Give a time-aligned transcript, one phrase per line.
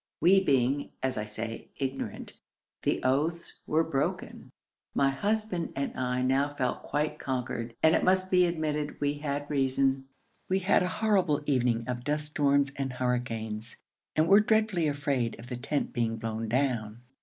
[0.19, 2.33] We being, as I say, ignorant,
[2.81, 4.49] the oaths were broken.
[4.95, 9.47] My husband and I now felt quite conquered; and it must be admitted we had
[9.47, 10.05] reason.
[10.49, 13.77] We had a horrible evening of dust storms and hurricanes,
[14.15, 17.03] and were dreadfully afraid of the tent being blown down.